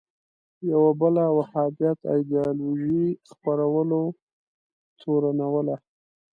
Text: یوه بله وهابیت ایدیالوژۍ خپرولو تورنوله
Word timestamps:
یوه 0.71 0.91
بله 1.01 1.23
وهابیت 1.37 1.99
ایدیالوژۍ 2.13 3.05
خپرولو 3.29 4.03
تورنوله 4.99 5.75